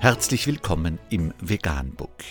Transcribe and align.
Herzlich 0.00 0.46
willkommen 0.46 1.00
im 1.10 1.34
Veganbook. 1.40 2.22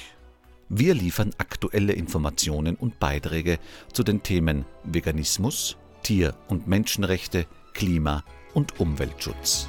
Wir 0.69 0.93
liefern 0.93 1.31
aktuelle 1.37 1.91
Informationen 1.91 2.77
und 2.77 2.97
Beiträge 2.97 3.59
zu 3.91 4.03
den 4.03 4.23
Themen 4.23 4.65
Veganismus, 4.85 5.75
Tier- 6.01 6.33
und 6.47 6.69
Menschenrechte, 6.69 7.45
Klima- 7.73 8.23
und 8.53 8.79
Umweltschutz. 8.79 9.67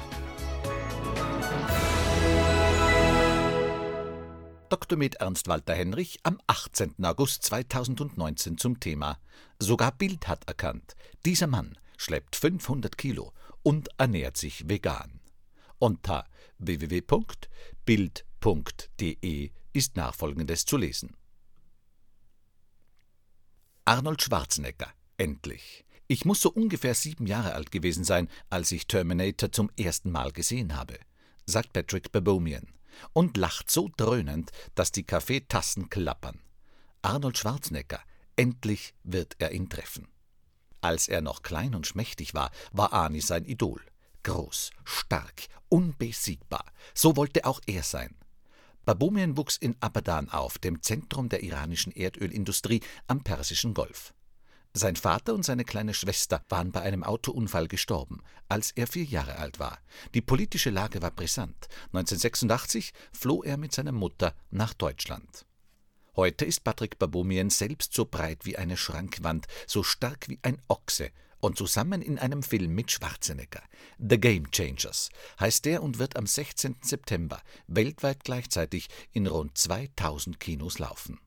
Dr. 4.69 4.97
Med 4.97 5.15
Ernst 5.15 5.49
Walter 5.49 5.73
Henrich 5.73 6.19
am 6.23 6.39
18. 6.47 7.03
August 7.03 7.43
2019 7.43 8.57
zum 8.57 8.79
Thema 8.79 9.19
Sogar 9.59 9.91
Bild 9.91 10.29
hat 10.29 10.47
erkannt, 10.47 10.95
dieser 11.25 11.47
Mann 11.47 11.77
schleppt 11.97 12.37
500 12.37 12.97
Kilo 12.97 13.33
und 13.61 13.89
ernährt 13.97 14.37
sich 14.37 14.69
vegan. 14.69 15.18
Unter 15.79 16.25
www.bild.de 16.57 17.51
ist 19.71 19.95
nachfolgendes 19.95 20.65
zu 20.65 20.75
lesen. 20.77 21.15
Arnold 23.85 24.21
Schwarzenegger, 24.21 24.93
endlich. 25.17 25.85
Ich 26.07 26.25
muss 26.25 26.41
so 26.41 26.51
ungefähr 26.51 26.93
sieben 26.95 27.27
Jahre 27.27 27.53
alt 27.53 27.71
gewesen 27.71 28.03
sein, 28.03 28.29
als 28.49 28.71
ich 28.71 28.87
Terminator 28.87 29.51
zum 29.51 29.71
ersten 29.77 30.11
Mal 30.11 30.31
gesehen 30.31 30.75
habe, 30.75 30.99
sagt 31.45 31.71
Patrick 31.71 32.11
Babomian 32.11 32.67
und 33.13 33.37
lacht 33.37 33.71
so 33.71 33.89
dröhnend, 33.95 34.51
dass 34.75 34.91
die 34.91 35.03
Kaffeetassen 35.03 35.89
klappern. 35.89 36.41
Arnold 37.01 37.37
Schwarzenegger, 37.37 38.01
endlich 38.35 38.93
wird 39.03 39.35
er 39.39 39.53
ihn 39.53 39.69
treffen. 39.69 40.07
Als 40.81 41.07
er 41.07 41.21
noch 41.21 41.41
klein 41.41 41.73
und 41.73 41.87
schmächtig 41.87 42.33
war, 42.33 42.51
war 42.71 42.91
Arnie 42.91 43.21
sein 43.21 43.45
Idol. 43.45 43.81
Groß, 44.23 44.71
stark, 44.83 45.47
unbesiegbar. 45.69 46.65
So 46.93 47.15
wollte 47.15 47.45
auch 47.45 47.61
er 47.65 47.83
sein. 47.83 48.15
Babumian 48.85 49.37
wuchs 49.37 49.55
in 49.57 49.75
Abadan 49.81 50.29
auf, 50.29 50.57
dem 50.57 50.81
Zentrum 50.81 51.29
der 51.29 51.43
iranischen 51.43 51.91
Erdölindustrie 51.91 52.81
am 53.07 53.23
Persischen 53.23 53.73
Golf. 53.73 54.13
Sein 54.73 54.95
Vater 54.95 55.33
und 55.33 55.43
seine 55.43 55.65
kleine 55.65 55.93
Schwester 55.93 56.43
waren 56.49 56.71
bei 56.71 56.81
einem 56.81 57.03
Autounfall 57.03 57.67
gestorben, 57.67 58.21
als 58.47 58.71
er 58.71 58.87
vier 58.87 59.03
Jahre 59.03 59.37
alt 59.37 59.59
war. 59.59 59.79
Die 60.13 60.21
politische 60.21 60.69
Lage 60.69 61.01
war 61.01 61.11
brisant. 61.11 61.67
1986 61.93 62.93
floh 63.11 63.41
er 63.43 63.57
mit 63.57 63.73
seiner 63.73 63.91
Mutter 63.91 64.35
nach 64.51 64.73
Deutschland. 64.73 65.45
Heute 66.15 66.45
ist 66.45 66.63
Patrick 66.63 66.99
Babomian 66.99 67.49
selbst 67.49 67.93
so 67.93 68.05
breit 68.05 68.45
wie 68.45 68.57
eine 68.57 68.77
Schrankwand, 68.77 69.47
so 69.65 69.83
stark 69.83 70.29
wie 70.29 70.39
ein 70.43 70.61
Ochse 70.67 71.11
und 71.39 71.57
zusammen 71.57 72.01
in 72.01 72.19
einem 72.19 72.43
Film 72.43 72.73
mit 72.73 72.91
Schwarzenegger. 72.91 73.61
The 73.97 74.19
Game 74.19 74.51
Changers 74.51 75.09
heißt 75.39 75.65
der 75.65 75.83
und 75.83 75.99
wird 75.99 76.15
am 76.15 76.27
16. 76.27 76.77
September 76.81 77.41
weltweit 77.67 78.23
gleichzeitig 78.23 78.87
in 79.11 79.27
rund 79.27 79.57
2000 79.57 80.39
Kinos 80.39 80.79
laufen. 80.79 81.19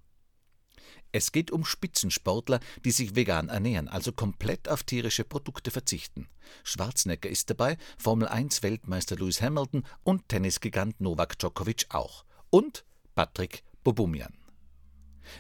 Es 1.15 1.31
geht 1.31 1.51
um 1.51 1.65
Spitzensportler, 1.65 2.59
die 2.87 2.91
sich 2.91 3.15
vegan 3.15 3.51
ernähren, 3.51 3.89
also 3.89 4.13
komplett 4.13 4.69
auf 4.69 4.83
tierische 4.83 5.25
Produkte 5.25 5.71
verzichten. 5.71 6.29
Schwarzenegger 6.65 7.29
ist 7.29 7.51
dabei, 7.51 7.77
Formel 7.99 8.29
1 8.29 8.63
Weltmeister 8.63 9.17
Lewis 9.17 9.43
Hamilton 9.43 9.85
und 10.05 10.29
Tennisgigant 10.29 11.01
Novak 11.01 11.39
Djokovic 11.39 11.87
auch. 11.91 12.25
Und 12.49 12.85
Patrick 13.15 13.63
Bobumian. 13.85 14.42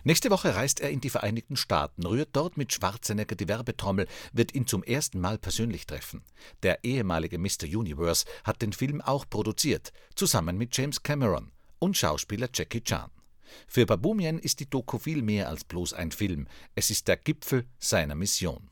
Nächste 0.04 0.30
Woche 0.30 0.54
reist 0.54 0.80
er 0.80 0.90
in 0.90 1.00
die 1.00 1.10
Vereinigten 1.10 1.56
Staaten, 1.56 2.06
rührt 2.06 2.30
dort 2.32 2.56
mit 2.56 2.72
Schwarzenegger 2.72 3.36
die 3.36 3.48
Werbetrommel, 3.48 4.06
wird 4.32 4.54
ihn 4.54 4.66
zum 4.66 4.82
ersten 4.82 5.20
Mal 5.20 5.38
persönlich 5.38 5.86
treffen. 5.86 6.22
Der 6.62 6.84
ehemalige 6.84 7.38
Mr. 7.38 7.64
Universe 7.64 8.24
hat 8.44 8.62
den 8.62 8.72
Film 8.72 9.00
auch 9.00 9.28
produziert, 9.28 9.92
zusammen 10.14 10.58
mit 10.58 10.76
James 10.76 11.02
Cameron 11.02 11.52
und 11.78 11.96
Schauspieler 11.96 12.48
Jackie 12.52 12.82
Chan. 12.82 13.10
Für 13.66 13.86
Babumian 13.86 14.38
ist 14.38 14.60
die 14.60 14.70
Doku 14.70 14.98
viel 14.98 15.22
mehr 15.22 15.48
als 15.48 15.64
bloß 15.64 15.92
ein 15.92 16.12
Film, 16.12 16.46
es 16.74 16.90
ist 16.90 17.08
der 17.08 17.16
Gipfel 17.16 17.66
seiner 17.78 18.14
Mission. 18.14 18.70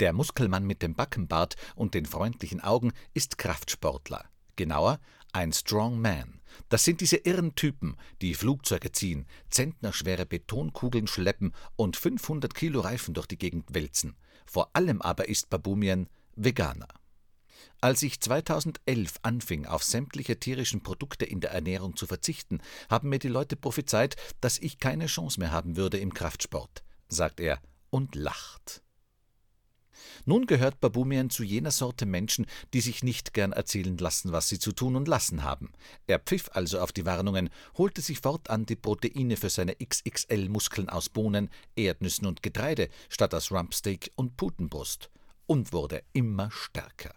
Der 0.00 0.12
Muskelmann 0.12 0.64
mit 0.64 0.82
dem 0.82 0.94
Backenbart 0.94 1.54
und 1.76 1.94
den 1.94 2.06
freundlichen 2.06 2.60
Augen 2.60 2.92
ist 3.14 3.38
Kraftsportler. 3.38 4.24
Genauer, 4.56 5.00
ein 5.32 5.52
Strong 5.52 6.00
Man. 6.00 6.40
Das 6.68 6.84
sind 6.84 7.00
diese 7.00 7.16
irren 7.16 7.54
Typen, 7.54 7.96
die 8.20 8.34
Flugzeuge 8.34 8.92
ziehen, 8.92 9.26
zentnerschwere 9.50 10.26
Betonkugeln 10.26 11.06
schleppen 11.06 11.52
und 11.76 11.96
500 11.96 12.54
Kilo 12.54 12.80
Reifen 12.80 13.14
durch 13.14 13.26
die 13.26 13.38
Gegend 13.38 13.74
wälzen. 13.74 14.16
Vor 14.44 14.70
allem 14.74 15.00
aber 15.00 15.28
ist 15.28 15.48
Babumian 15.50 16.08
Veganer. 16.36 16.88
Als 17.80 18.02
ich 18.02 18.20
2011 18.20 19.14
anfing, 19.22 19.66
auf 19.66 19.82
sämtliche 19.82 20.38
tierischen 20.38 20.82
Produkte 20.82 21.24
in 21.24 21.40
der 21.40 21.50
Ernährung 21.50 21.96
zu 21.96 22.06
verzichten, 22.06 22.60
haben 22.88 23.08
mir 23.08 23.18
die 23.18 23.28
Leute 23.28 23.56
prophezeit, 23.56 24.16
dass 24.40 24.58
ich 24.58 24.78
keine 24.78 25.06
Chance 25.06 25.40
mehr 25.40 25.50
haben 25.50 25.76
würde 25.76 25.98
im 25.98 26.14
Kraftsport, 26.14 26.84
sagt 27.08 27.40
er 27.40 27.60
und 27.90 28.14
lacht. 28.14 28.81
Nun 30.24 30.46
gehört 30.46 30.80
Babumian 30.80 31.30
zu 31.30 31.42
jener 31.42 31.72
Sorte 31.72 32.06
Menschen, 32.06 32.46
die 32.72 32.80
sich 32.80 33.02
nicht 33.02 33.34
gern 33.34 33.52
erzählen 33.52 33.98
lassen, 33.98 34.30
was 34.30 34.48
sie 34.48 34.60
zu 34.60 34.72
tun 34.72 34.94
und 34.94 35.08
lassen 35.08 35.42
haben. 35.42 35.72
Er 36.06 36.20
pfiff 36.20 36.50
also 36.52 36.78
auf 36.78 36.92
die 36.92 37.04
Warnungen, 37.04 37.50
holte 37.76 38.00
sich 38.00 38.20
fortan 38.20 38.64
die 38.64 38.76
Proteine 38.76 39.36
für 39.36 39.50
seine 39.50 39.74
XXL-Muskeln 39.74 40.88
aus 40.88 41.08
Bohnen, 41.08 41.50
Erdnüssen 41.74 42.26
und 42.26 42.42
Getreide 42.42 42.88
statt 43.08 43.34
aus 43.34 43.50
Rumpsteak 43.50 44.12
und 44.14 44.36
Putenbrust 44.36 45.10
und 45.46 45.72
wurde 45.72 46.02
immer 46.12 46.50
stärker. 46.52 47.14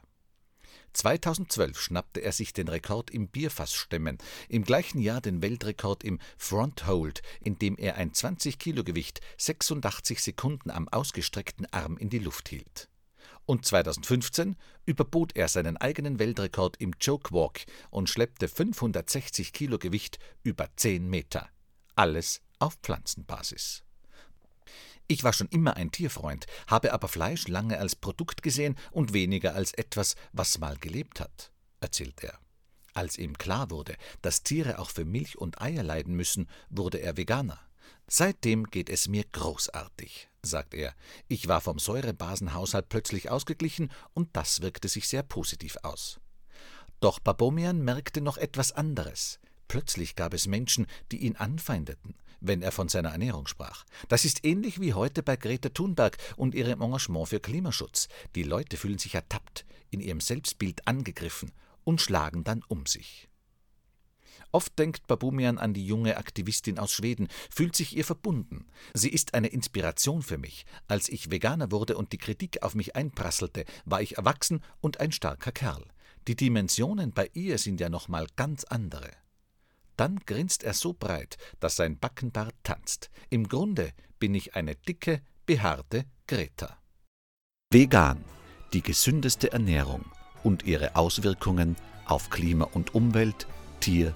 2012 0.94 1.80
schnappte 1.80 2.22
er 2.22 2.32
sich 2.32 2.54
den 2.54 2.70
Rekord 2.70 3.12
im 3.12 3.28
Bierfassstemmen, 3.28 4.18
im 4.50 4.64
gleichen 4.64 5.00
Jahr 5.00 5.22
den 5.22 5.42
Weltrekord 5.42 6.04
im 6.04 6.20
Fronthold, 6.38 7.22
indem 7.42 7.78
er 7.78 7.98
ein 7.98 8.14
20 8.14 8.58
Kilo 8.58 8.84
Gewicht 8.84 9.20
86 9.38 10.24
Sekunden 10.24 10.72
am 10.72 10.88
ausgestreckten 10.88 11.68
Arm 11.72 11.98
in 11.98 12.10
die 12.10 12.20
Luft 12.20 12.50
hielt. 12.50 12.90
Und 13.46 13.66
2015 13.66 14.56
überbot 14.86 15.36
er 15.36 15.48
seinen 15.48 15.78
eigenen 15.78 16.18
Weltrekord 16.18 16.78
im 16.78 16.98
Chokewalk 16.98 17.66
und 17.92 18.10
schleppte 18.10 18.48
560 18.48 19.54
Kilo 19.54 19.78
Gewicht 19.78 20.18
über 20.44 20.68
10 20.76 21.08
Meter. 21.08 21.50
Alles 21.96 22.42
auf 22.60 22.76
Pflanzenbasis. 22.82 23.84
Ich 25.08 25.24
war 25.24 25.34
schon 25.34 25.48
immer 25.50 25.76
ein 25.76 25.92
Tierfreund, 25.92 26.48
habe 26.66 26.92
aber 26.92 27.08
Fleisch 27.08 27.48
lange 27.48 27.78
als 27.78 27.96
Produkt 27.96 28.42
gesehen 28.42 28.76
und 28.92 29.14
weniger 29.14 29.54
als 29.54 29.74
etwas, 29.74 30.16
was 30.34 30.58
mal 30.58 30.78
gelebt 30.78 31.20
hat, 31.20 31.52
erzählt 31.80 32.24
er. 32.24 32.40
Als 32.96 33.18
ihm 33.18 33.38
klar 33.38 33.70
wurde, 33.70 33.96
dass 34.24 34.42
Tiere 34.42 34.80
auch 34.80 34.90
für 34.90 35.06
Milch 35.06 35.38
und 35.38 35.62
Eier 35.62 35.84
leiden 35.84 36.16
müssen, 36.16 36.50
wurde 36.70 36.98
er 36.98 37.18
Veganer. 37.18 37.60
Seitdem 38.08 38.66
geht 38.66 38.90
es 38.90 39.08
mir 39.08 39.24
großartig, 39.32 40.30
sagt 40.42 40.74
er. 40.74 40.94
Ich 41.28 41.48
war 41.48 41.62
vom 41.62 41.80
Säurebasenhaushalt 41.80 42.90
plötzlich 42.90 43.30
ausgeglichen 43.30 43.92
und 44.14 44.30
das 44.34 44.62
wirkte 44.62 44.88
sich 44.88 45.08
sehr 45.08 45.24
positiv 45.24 45.78
aus. 45.84 46.20
Doch 47.00 47.20
Babomian 47.20 47.84
merkte 47.84 48.22
noch 48.22 48.38
etwas 48.38 48.72
anderes. 48.72 49.40
Plötzlich 49.68 50.16
gab 50.16 50.34
es 50.34 50.48
Menschen, 50.48 50.86
die 51.12 51.18
ihn 51.18 51.36
anfeindeten, 51.36 52.16
wenn 52.40 52.62
er 52.62 52.72
von 52.72 52.90
seiner 52.90 53.10
Ernährung 53.10 53.48
sprach. 53.48 53.86
Das 54.08 54.24
ist 54.24 54.46
ähnlich 54.46 54.80
wie 54.80 54.94
heute 54.94 55.24
bei 55.24 55.36
Greta 55.36 55.70
Thunberg 55.70 56.18
und 56.38 56.54
ihrem 56.54 56.82
Engagement 56.82 57.28
für 57.28 57.40
Klimaschutz. 57.40 58.08
Die 58.36 58.44
Leute 58.44 58.78
fühlen 58.78 59.00
sich 59.00 59.16
ertappt, 59.16 59.66
in 59.90 60.00
ihrem 60.00 60.22
Selbstbild 60.22 60.88
angegriffen 60.88 61.52
und 61.84 62.02
schlagen 62.02 62.44
dann 62.44 62.64
um 62.68 62.86
sich. 62.86 63.28
Oft 64.56 64.80
denkt 64.80 65.08
Babumian 65.08 65.58
an 65.58 65.74
die 65.74 65.86
junge 65.86 66.16
Aktivistin 66.16 66.80
aus 66.80 66.94
Schweden, 66.94 67.28
fühlt 67.54 67.76
sich 67.76 67.98
ihr 67.98 68.06
verbunden. 68.06 68.68
Sie 68.94 69.10
ist 69.10 69.34
eine 69.34 69.48
Inspiration 69.48 70.22
für 70.22 70.38
mich. 70.38 70.66
Als 70.88 71.10
ich 71.10 71.30
Veganer 71.30 71.72
wurde 71.72 71.98
und 71.98 72.14
die 72.14 72.18
Kritik 72.18 72.64
auf 72.64 72.74
mich 72.74 72.96
einprasselte, 72.96 73.66
war 73.84 74.02
ich 74.02 74.16
erwachsen 74.16 74.62
und 74.80 75.02
ein 75.02 75.12
starker 75.12 75.52
Kerl. 75.52 75.84
Die 76.30 76.38
Dimensionen 76.38 77.12
bei 77.12 77.30
ihr 77.34 77.58
sind 77.58 77.82
ja 77.82 77.90
noch 77.90 78.08
mal 78.08 78.28
ganz 78.38 78.64
andere. 78.64 79.12
Dann 79.98 80.22
grinst 80.26 80.64
er 80.64 80.74
so 80.74 80.94
breit, 80.94 81.36
dass 81.60 81.76
sein 81.76 82.00
Backenbart 82.00 82.56
tanzt. 82.64 83.10
Im 83.30 83.50
Grunde 83.50 83.92
bin 84.20 84.34
ich 84.34 84.56
eine 84.56 84.78
dicke, 84.78 85.22
behaarte 85.46 86.06
Greta. 86.28 86.78
Vegan, 87.74 88.24
die 88.72 88.82
gesündeste 88.82 89.52
Ernährung 89.52 90.06
und 90.46 90.64
ihre 90.64 90.96
Auswirkungen 90.96 91.76
auf 92.06 92.30
Klima 92.30 92.64
und 92.64 92.96
Umwelt, 92.96 93.48
Tier- 93.82 94.16